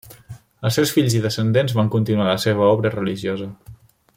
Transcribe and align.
Els 0.69 0.77
seus 0.79 0.93
fills 0.95 1.17
i 1.17 1.21
descendents 1.25 1.75
van 1.81 1.91
continuar 1.97 2.27
la 2.29 2.41
seva 2.47 2.71
obra 2.73 2.93
religiosa. 2.99 3.51